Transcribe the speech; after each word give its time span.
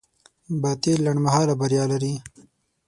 باطل 0.63 0.97
لنډمهاله 1.05 1.53
بریا 1.61 1.83
لري. 1.91 2.13